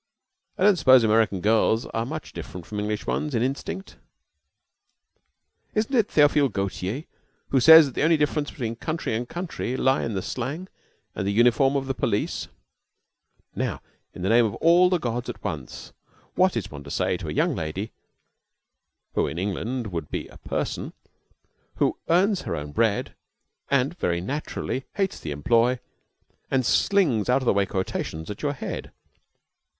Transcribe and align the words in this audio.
"I 0.57 0.63
don't 0.63 0.77
suppose 0.77 1.03
American 1.03 1.41
girls 1.41 1.85
are 1.85 2.07
much 2.07 2.33
different 2.33 2.65
from 2.65 2.79
English 2.79 3.05
ones 3.05 3.35
in 3.35 3.43
instinct." 3.43 3.97
"Isn't 5.75 5.93
it 5.95 6.09
Theophile 6.09 6.49
Gautier 6.49 7.03
who 7.49 7.59
says 7.59 7.85
that 7.85 7.93
the 7.93 8.01
only 8.01 8.17
difference 8.17 8.49
between 8.49 8.77
country 8.77 9.13
and 9.13 9.29
country 9.29 9.77
lie 9.77 10.01
in 10.01 10.15
the 10.15 10.23
slang 10.23 10.69
and 11.13 11.27
the 11.27 11.31
uniform 11.31 11.75
of 11.75 11.85
the 11.85 11.93
police?" 11.93 12.47
Now, 13.53 13.79
in 14.11 14.23
the 14.23 14.29
name 14.29 14.43
of 14.43 14.55
all 14.55 14.89
the 14.89 14.97
gods 14.97 15.29
at 15.29 15.43
once, 15.43 15.93
what 16.33 16.57
is 16.57 16.71
one 16.71 16.83
to 16.85 16.89
say 16.89 17.15
to 17.17 17.27
a 17.27 17.31
young 17.31 17.53
lady 17.53 17.91
(who 19.13 19.27
in 19.27 19.37
England 19.37 19.91
would 19.91 20.09
be 20.09 20.27
a 20.29 20.37
person) 20.37 20.93
who 21.75 21.99
earns 22.09 22.41
her 22.41 22.55
own 22.55 22.71
bread, 22.71 23.13
and 23.69 23.95
very 23.99 24.19
naturally 24.19 24.85
hates 24.95 25.19
the 25.19 25.29
employ, 25.29 25.77
and 26.49 26.65
slings 26.65 27.29
out 27.29 27.43
of 27.43 27.45
the 27.45 27.53
way 27.53 27.67
quotations 27.67 28.31
at 28.31 28.41
your 28.41 28.53
head? 28.53 28.91